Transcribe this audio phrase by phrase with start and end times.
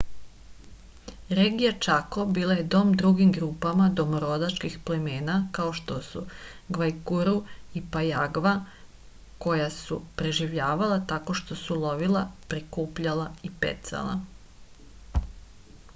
[1.39, 6.23] regija čako bila je dom drugim grupama domorodačkih plemena kao što su
[6.77, 7.33] gvajkuru
[7.79, 8.53] i pajagva
[9.47, 12.25] koja su preživljavala tako što su lovila
[12.55, 14.17] prikupljala i pecala